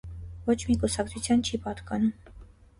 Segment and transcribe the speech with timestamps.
[0.47, 2.35] Ոչ մի կուսակցության չի պատկանում։